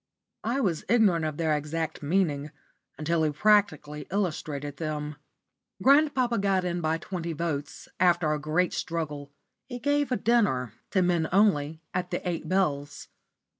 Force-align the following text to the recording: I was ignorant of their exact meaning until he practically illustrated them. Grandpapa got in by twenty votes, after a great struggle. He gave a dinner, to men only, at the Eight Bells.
I 0.43 0.61
was 0.61 0.83
ignorant 0.89 1.25
of 1.25 1.37
their 1.37 1.55
exact 1.55 2.01
meaning 2.01 2.49
until 2.97 3.21
he 3.21 3.29
practically 3.29 4.07
illustrated 4.09 4.77
them. 4.77 5.17
Grandpapa 5.79 6.39
got 6.39 6.65
in 6.65 6.81
by 6.81 6.97
twenty 6.97 7.33
votes, 7.33 7.87
after 7.99 8.33
a 8.33 8.39
great 8.41 8.73
struggle. 8.73 9.31
He 9.67 9.77
gave 9.77 10.11
a 10.11 10.17
dinner, 10.17 10.73
to 10.89 11.03
men 11.03 11.29
only, 11.31 11.83
at 11.93 12.09
the 12.09 12.27
Eight 12.27 12.49
Bells. 12.49 13.09